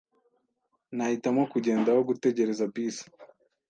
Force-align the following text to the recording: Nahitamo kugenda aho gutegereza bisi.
Nahitamo 0.95 1.41
kugenda 1.53 1.87
aho 1.93 2.01
gutegereza 2.09 2.63
bisi. 2.73 3.05